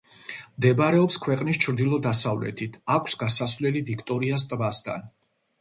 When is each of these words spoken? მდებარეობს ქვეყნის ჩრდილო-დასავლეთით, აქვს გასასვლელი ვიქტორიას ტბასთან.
მდებარეობს 0.61 1.17
ქვეყნის 1.25 1.59
ჩრდილო-დასავლეთით, 1.65 2.81
აქვს 2.97 3.17
გასასვლელი 3.25 3.87
ვიქტორიას 3.91 4.49
ტბასთან. 4.55 5.07